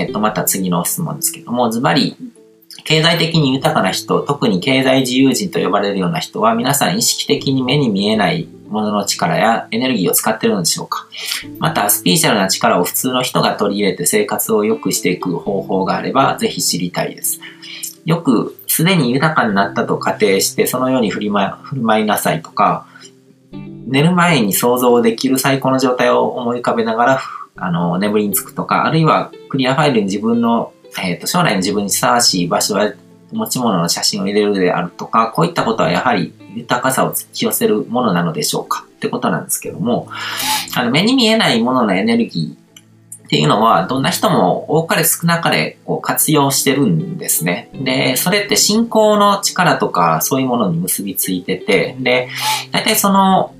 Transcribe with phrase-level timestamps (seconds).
[0.00, 2.16] えっ、と、また次の質問ですけども、ズバリ、
[2.84, 11.06] 経済的に豊かな人、特に経済自由人と呼ばれるような人は、皆さん意識的に目に見えないものの力やエネルギーを使ってるのでしょうか
[11.58, 17.40] また、スピーチャルな力を普通の人が取り入れて生活を良くしていく方法があれば、ぜひ知りたいです。
[18.06, 22.86] よく、すでに豊かになったと仮定して、そのように振り,、ま、振る舞いなさいとか、
[23.52, 27.20] 寝る前に想像できる最高の状態を思い浮かべながら、
[27.60, 32.92] あの、眠りにつくとか、あるいはクリアファイルに自分のえっ、ー、と、将来の自分にふさわしい場所や
[33.32, 38.86] 持ち物の写真を入れるであるとか、こういったことはやはり豊かさを引き寄せるものなのでしょうか？
[38.96, 40.08] ってことなんですけども、
[40.74, 47.70] あの、目に見えないもののエネルギーっていうのは、どんな人も多かれ少なかれこう活用してるんですね。
[47.72, 52.28] で、それって信仰の力とかそういうものに結びついてて、で、
[52.72, 53.54] 大体その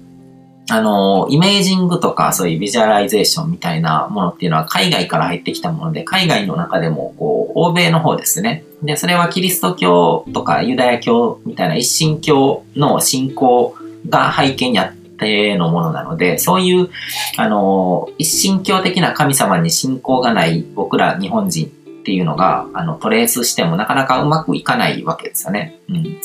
[0.70, 8.64] あの、イメージングとかそういうビジュアライゼーションみたいなものっていうのは海外から入ってきたもので、海外の中でも、こう、欧米の方ですね。
[8.82, 13.74] で、それはキリスト教とかユダヤ教みたいな一神教の信仰
[14.08, 16.88] が背景にあってのものなので、そういう、
[17.36, 21.68] あの、一神教的な神様に信仰がない僕ら日本人っ
[22.04, 25.80] ていうのが、あの、トレースしてもなかなかうまくいかないわけですよね。
[25.88, 26.20] うん。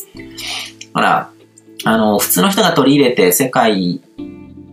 [0.93, 1.31] ほら、
[1.83, 4.01] あの、普通の人が取り入れて世界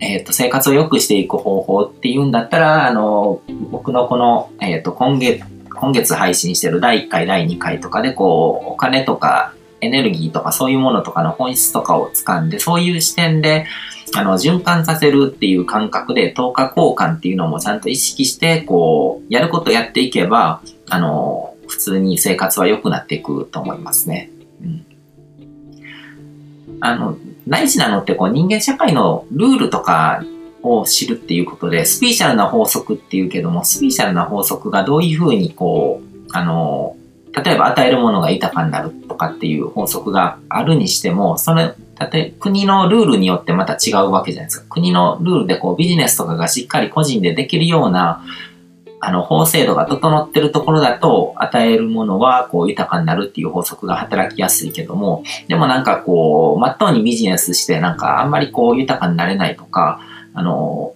[0.02, 13.66] えっ、ー、と、生活を良くしていく方法っていうんだったら、あの、僕のこの、えっ、ー、と、今月、今月配信してる第1回、第2回とかで、こう、お金とかエネルギーとかそういうものとかの本質とかを掴んで、そういう視点で、
[14.16, 24.30] あの、循環させるっていう感覚で、10日交換っていうのもちゃんと意識して、こう、やることやっていけば、あの、普通に生活は良くなっていくと思いますね。
[24.62, 24.84] うん。
[26.80, 27.16] あの、
[27.48, 30.24] 大事なのってこう人間社会のルールとか
[30.62, 36.96] を知るっていうことで、スピーシャルな法則っていうけども、スピーシャルな法則がどういうふうにこう、あの、
[37.32, 44.66] 例えば与えるものが豊かになるとかっていう法則があるにしても、それ、例え国のルールによってまた違うわけじゃないですか。
[44.68, 48.24] 国のルールでこうビジネスとかがしっかり個人でできるような
[49.04, 60.00] あの、法制度が整ってるところだと、与えるものは、こう、豊かになるっていう法則が働きやすいけども、でもなんかこう、まっとうにビジネスして、なんかあんまりこう、豊かになれないとか、
[60.34, 60.94] あの、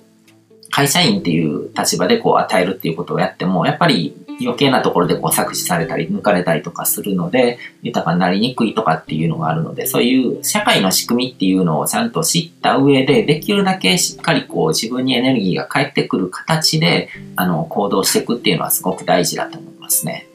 [0.71, 20.27] 会社員っていう立場でこう、与えるっていうことをやっても、やっぱり余計なところでこう搾取されたり抜かれたりとかするので、豊かになりにくいとかっていうのがあるので、そういう社会の仕組みっていうのをちゃんと知った上で、できるだけしっかりこう自分にエネルギーが返ってくる形で、あの、行動していくっていうのはすごく大事だと思いますね。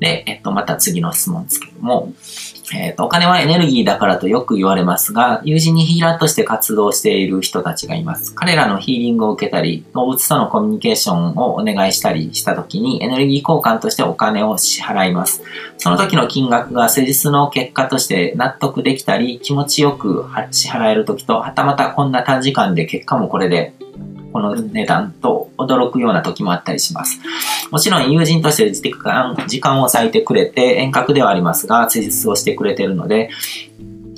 [0.00, 2.12] で、えっと、また次の質問ですけども、
[2.72, 8.34] えっ、ー、と、お金はエネルギーだからとよく言われますが、友人にヒーラーとして活動している人たちがいます。
[8.34, 15.42] 彼らのヒーリングを受けたり、動物とのコミュニケーションをお願いしたりした時に、エネルギー交換としてお金を支払います。
[15.76, 23.74] その時の金額が施術の結果として納得できたり、気持ちよく支払える時と、はたまたこんな短時間で結果もこれで
[24.34, 27.20] この値段と驚くような時もあったりします。
[27.70, 33.30] もちろん友人として時間時間を割いてくれて遠隔ではありますが、施術をしてくれてるので、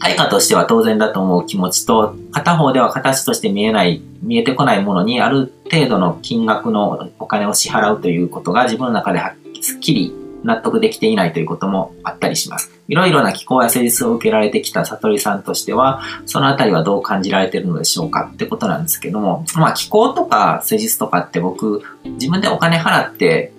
[0.01, 9.35] 対価としては当然だと思う気持ちと、片方では形として見えない、見えてこないものにある程度の金額のお金を支払うということが自分の中では
[9.77, 10.15] っきり
[10.47, 12.71] 納得できていないということもあったりします。
[12.89, 23.53] いろいろな気候や施術を受けられてきた悟りさんとしては、そのあたりはどう感じられているのでしょうかってことなんですけども、まあ気候とか施術とかって僕、自分でお金払って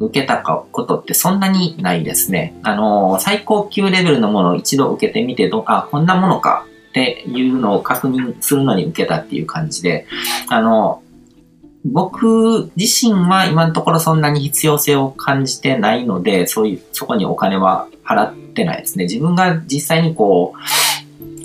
[0.00, 2.54] 受けたことってそんなにないですね。
[2.62, 10.06] あの、最高級レベルのものを一度受けてみてど、あ、こんなものかっていうのを確認するのに受けたっていう感じで、
[10.48, 11.01] あの、
[11.84, 19.04] 僕自身は今のところそんなに必要性を感じてないので、そういう、そこにお金は払ってないですね。
[19.04, 20.54] 自分が実際にこ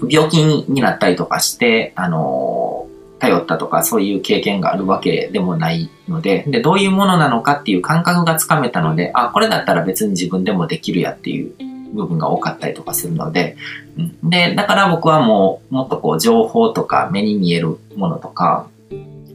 [0.01, 2.87] う、病気になったりとかして、あの、
[3.19, 11.51] 頼ったとかそういう経験があるわけでもないので、で、どういうものなのかっていう感覚がつかめたので、あ、これだったら別に自分でもできるやっていう
[11.93, 13.57] 部分が多かったりとかするので、
[13.97, 18.67] うん、で、だから僕はもう、もっとこう、情報とか目に見えるものとか、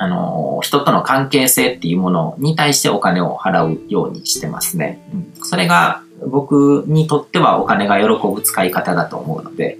[0.02, 5.00] あの、人との関係性っていうものに対してお金を払うようにしてますね。
[5.14, 9.78] うん、それが僕にとってはお金が喜ぶ使い方だと思うので、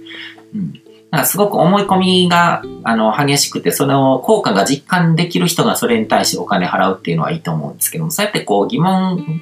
[0.55, 0.81] うん。
[1.11, 9.41] なんかすごく思い込みがあの激しくて、その効果が実感できる人がそれに対してお金払うっていうのはいいと思うんですけども、そうやってこう疑問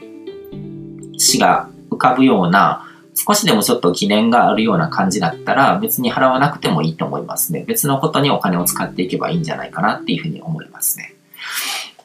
[1.16, 2.88] 視が浮かぶような
[3.26, 7.64] 少しでもちょっと疑念があるような感じだったら別に払わなくてもいいと思いますね。
[7.68, 11.14] 別のことにお金を使っていけばいいんじゃないかなっていうふうに思いますね。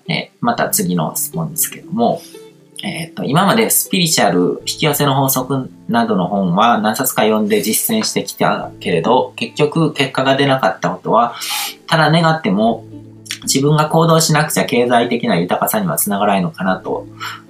[0.06, 2.20] でまた次の質問ですけども、
[2.82, 11.34] えっ、と、今までスピリチュアル、引き寄せの法則などの本は何冊か読んで実践してきたけれど、結局結果が出なかったことは、
[11.86, 12.84] ただ願っても
[13.42, 17.06] 自分が行動しなくちゃ経済的な豊かさにはつながらないのかなと、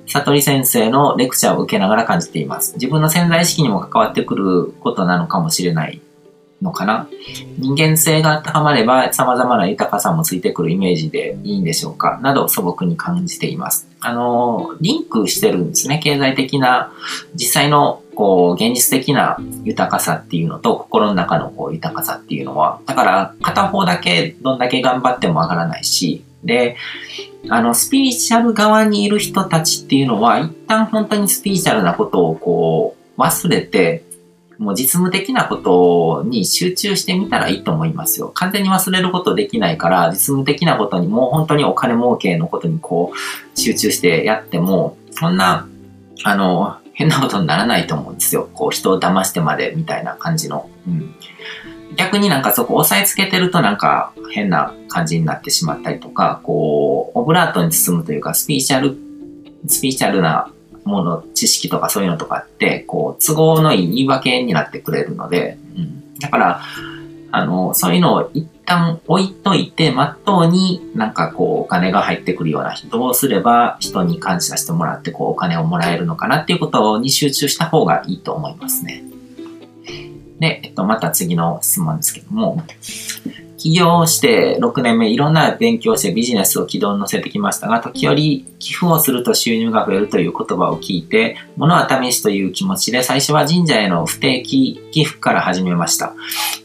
[0.07, 2.75] 悟り先生のレクチャーを受けながら感じています。
[2.75, 6.01] 自分の潜在意識にも関わってくることなのかもしれない
[6.63, 7.09] のかな。
[7.59, 13.89] 人間性が高まれば様々な豊かさもついてくるイメージでいいんでしょうかなど素朴に感じています。
[14.01, 15.99] あの、リンクしてるんですね。
[15.99, 16.93] 経済的な、
[17.35, 26.77] 実際のこう、現実的な豊かさっていうのと、心の中のこう豊かさっていうのは、だから片方だけどんだけ頑張っても上がらないし、で、
[27.49, 34.05] あの、スピリチュアル側にいる人たちっていうのは、一旦本当にスピリチュアルなことをこう、忘れて、
[34.59, 38.29] もう実務的なことに集中してみたらいいと思いますよ。
[38.29, 45.69] 完全に忘れることできないから、実務的なことにもう本当にお金儲けのことにこう集中してやっても、そんな、
[46.25, 48.49] あの、変なことにならないと思うんですよ。
[48.55, 50.71] こう人を騙してまでみたいな感じの。
[50.87, 51.15] うん。
[51.97, 58.97] 逆になんかそこ押さえつけてるとなんか変な感じになってしまったりとか、こう、オブラートに包むというか、スピーチャル、
[59.67, 60.51] スピーチャルな
[60.85, 66.19] もの、知識とかそういうのとかって、こう、都合のいい言い訳になってくれるので、うん。
[66.19, 66.61] だから、
[67.33, 79.03] あの、そういうのを一旦置いといて、まっとうになんかこう、お金が入ってくるような人をすれば、人に感謝してもらって、こう、お金をもらえるのかなっていうことに集中した方がいいと思いますね。
[80.39, 82.63] で、えっと、また次の質問ですけども、
[83.57, 96.15] 起業して6年目、いろんな勉強してビジネスを軌道に乗せてきましたが、時折寄付をすると収入が増えるという言葉を聞いて、物は試しという気持ちで最初は神社への不定期寄付から始めました。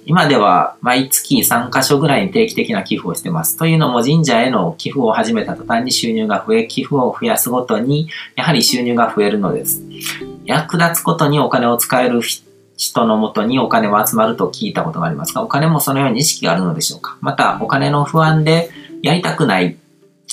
[0.06, 3.58] 今では毎月3カ所ぐらいに定期的な寄付をしてます。
[3.58, 9.82] というのも神社への寄付を始めた途端に収入が増え、寄付を増やすごとにやはり収入が増えるのです。
[10.46, 12.51] 役立つことにお金を使える人
[12.82, 17.16] 人のもとにお金は集まると聞いたことがありますが、お金もそのように意識があるのでしょうか？
[17.22, 18.72] また、お金の不安で
[19.04, 19.78] やりたくない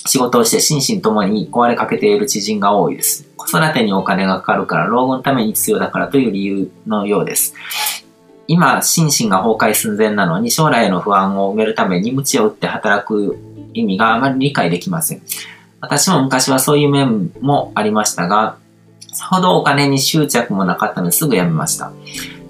[0.06, 3.26] 仕事をして心身ともに壊れかけている知人が多いです。
[3.36, 7.54] 子育てにお金がかかるから老後のために必要だからという理由のようです。
[8.46, 13.38] 今、心身が崩壊寸前なのに将来への不安を埋めるために鞭を打って働く
[13.74, 15.22] 意味があまり理解できません。
[15.82, 18.56] 私も昔はそういう面もありましたが、
[19.12, 21.92] さほどお金に執着もなかったのですぐ辞めました。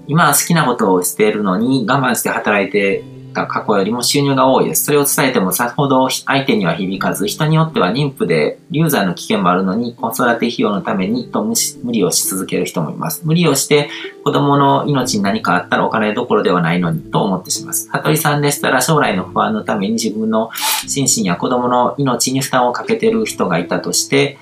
[0.09, 4.85] 今は好きなことをしているのに我慢して働いてた過去よりも収入が多いです。
[4.85, 11.53] それを伝えてもさほど相手には響かず、人によっては妊婦で流産の危険もあるのに子育て費用のためにと無
[11.91, 13.21] 理をし続ける人もいます。
[13.23, 13.91] 無理をして
[14.23, 17.87] 子供の命に何かあったらお金どころではないのにと思ってします。
[17.91, 20.49] 羽鳥さんでしたら将来の不安のために自分の
[20.87, 24.39] 心身や子供の命に負担をかけている人がいたとして、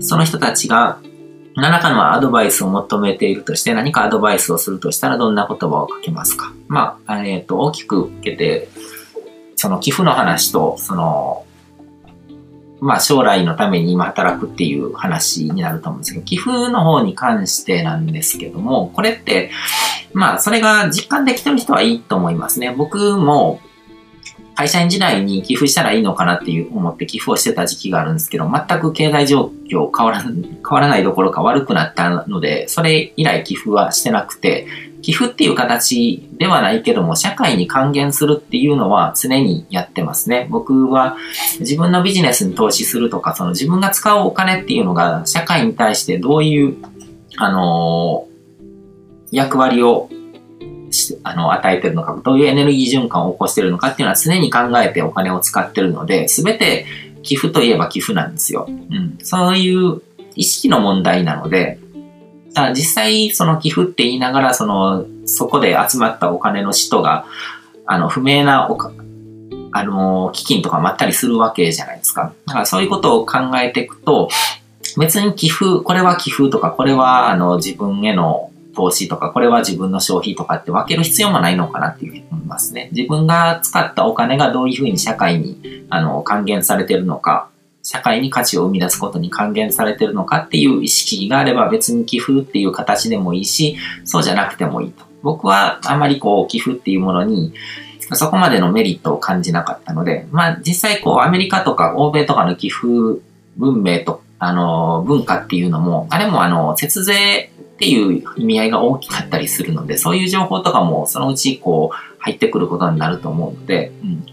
[0.00, 0.98] その人たちが
[1.56, 6.52] 何らかのアドバイスを求めているとして何かアドバイスをするとしたらどんな言葉をかけますか？
[6.68, 8.68] まあ、えっ、ー、と、大きく受けて、
[9.56, 11.46] その寄付の話と、その、
[12.78, 19.50] まあ将来のために今働くっていう話になると思うんですけど、寄付の方に関してなんですけども、これって、
[20.12, 22.74] まあそれが実感できてる人はいいと思いますね。
[22.76, 23.60] 僕も
[24.56, 30.32] 会社員時代に寄付したらいいのかなっていう思って寄付をしてた時期があるんですけど、全く経済状況変わら 変
[30.70, 34.66] わらないどころか悪くなったので、それ以来寄付はしてなくて、
[35.02, 40.48] 寄付っていう形ではないけども、社会に還元するっていうのは常にやってますね。
[40.50, 41.18] 僕は
[41.60, 46.76] 自分のビジネスに投資するとか、その自分が使うお金っていうのが社会に対してどういう、
[47.36, 50.08] あのー、役割を
[51.22, 56.86] あの、与えてるのか、どういうエネルギー循環を起こしてるのかっていうのは常に考えてお金を使ってるので、すべて
[57.22, 58.66] 寄付といえば寄付なんですよ。
[58.68, 59.18] うん。
[59.22, 60.02] そういう
[60.34, 61.78] 意識の問題なので、
[62.54, 67.26] だ実際その寄付って言いながら、その、そこで集まったお金の人が、
[67.86, 68.92] あの、不明なおか、
[69.72, 72.32] あの、基金とかまったりするわけじゃないですか。
[72.46, 74.28] だからそういうことを考えていくと、
[74.98, 82.90] 別に寄付、これは寄付とか、これはあの自分への投資とか、これは自分の消費とかって分ける必要もないのかなっていうふうに思いますね。
[82.92, 87.48] 自分が使ったお金がどういうふうに社会に、あの、還元されてるのか、
[87.82, 95.04] 社会に価値を生み出すことに還元されてるのかっていう意識があれば別に寄付っていう形でもいいし、そうじゃなくてもいいと。
[95.22, 97.52] 僕はあまりこう寄付っていうものに
[98.12, 102.86] そこまでのメリットを感じなかったので、まあ実際こうアメリカとか欧米とかの寄付
[103.56, 114.26] 文明と、あの、文化っていうのも、あれもあの、節税っていう意味合いが大きかったりするので、そういう情報とかもそのうちこう入ってくることになると思うので、うん。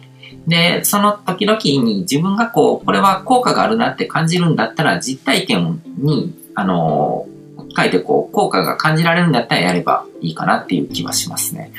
[0.48, 7.28] で、その時々に自分がこう、これは効果があるなって感じるんだったら実体験にあの、
[7.76, 11.72] 書いてこう、効果が感じられるんだったらやればいいかなっていう気はしますね。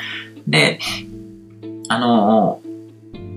[0.47, 0.80] で、
[1.88, 2.61] あの、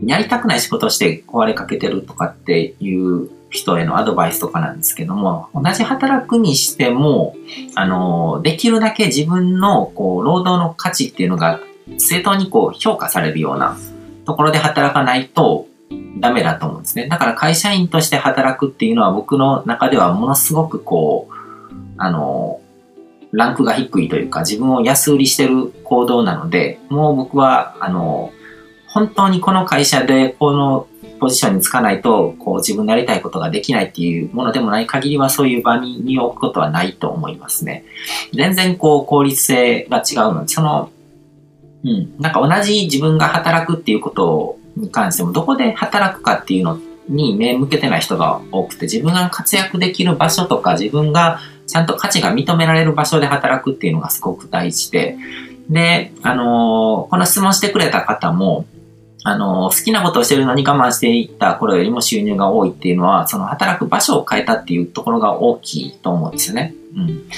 [0.04, 7.36] やりたくない仕事して壊れかけてるとかっていう人へのアドバイスとかなんですけども、同じ働くにしても、
[7.76, 11.60] あの、できるだけ自分の、こう、労働の価値っていうのが
[11.98, 13.78] 正当にこう、評価されるような
[14.26, 15.68] ところで働かないと
[16.20, 17.08] ダメだと思うんですね。
[17.08, 21.34] だから会社員として働くっていうのは僕の中ではものすごくこう、
[21.98, 22.60] あの、
[23.32, 28.32] ランクが低いというか自分を安売りしてる行動なので、もう僕は、あの、
[28.88, 30.88] 本当にこの会社でこの
[31.20, 37.84] ポジションにつかないと、こう自分のやりたいことができないっていうものでもない限りはそういう場に身を置くことはないと思いますね。
[38.34, 40.92] 全然こう効率性が違うので、その、
[41.84, 55.18] うん、なんか同じ自分が働くっていうことに関しても、どこで働くかっていうのに目向けてない人が多くて、自分が活躍できる場所とか、自分がちゃんと価値が認められる場所で働くっていうのがすごく大事で、
[55.70, 58.66] で、あのー、この質問してくれた方も、
[59.28, 66.74] あの、好きなことをしてるのに我慢していった頃よりも収入が多いっていうのは、その働く場所を変えたっていうところが大きいと思うんですよね。
[66.96, 67.28] うん。
[67.28, 67.34] だ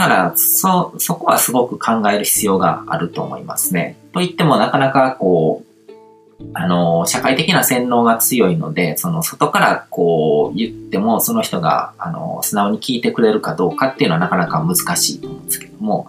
[0.00, 3.98] から、そ、そこはすごく考える必要があると思いますね。
[4.14, 16.06] と言ってもなかなかこう、あの、社会的な洗脳が強いので、その外からこう言っても、その人が、あの、素直に聞いてくれるかどうかっていうのはなかなか難しいと思うんですけども、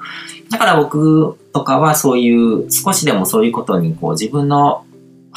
[0.49, 4.85] だから僕とかはそういう、少しでもそういうことにこう自分の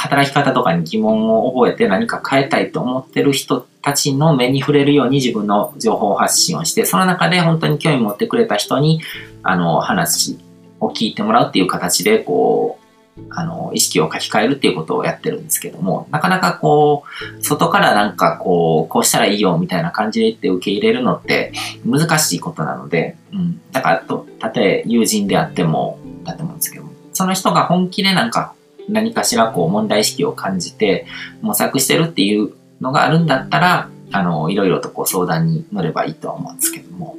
[0.02, 9.00] 働き方とかに疑問を覚えて何か変えたいと思ってる人たちの目に触れるように自分の情報発信をして、その中で本当に興味持ってくれた人に、
[9.44, 10.40] あの、話
[10.80, 12.80] を聞いてもらうっていう形で、こ
[13.16, 17.04] う、あの、意識を書き換えるっていうことをやってるんですけども、なかなかこ
[17.38, 21.52] う、外からなんかこう、こうしたらいいよみたいな感じで言って受け入れるのって
[21.84, 23.60] 難しいことなので、うん。
[23.70, 28.54] だからと、たとえ友人であっても、だと思うんですけども、その人が本気でなんか
[28.88, 31.06] 何かしらこう問題意識を感じて
[31.40, 37.16] 模索してるっていうのがあるんだったら、あの、いろいろとこう相談に乗ればいいとは思うんですけども、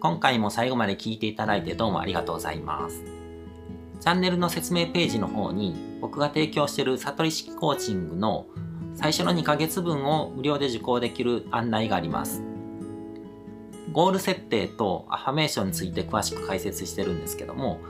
[0.00, 3.02] 今回も最後まで聞いていただいてどうもありがとうございます。
[4.00, 8.46] チャンネルの説明ページの方に僕が提供している悟り式コーチングの
[8.94, 12.42] 最初の2ヶ月分を無料で受講できる案内があります。
[13.92, 17.80] ゴール設定とアファメーションについて詳しく解説してるんですけども、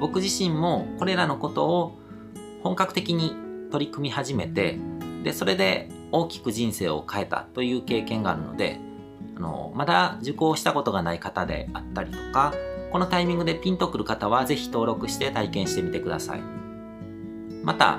[0.00, 1.98] 僕自身もこれらのことを
[2.62, 3.36] 本格的に
[3.70, 4.78] 取り組み始めて、
[5.22, 8.78] で、それで大きく人生を変えたという経験があるので、
[9.36, 12.54] あの、まだ受講したことがない方であったりとか、
[12.92, 16.42] このタイミングでピンとくる方はぜひ登録して体験してみてください。
[17.62, 17.98] また、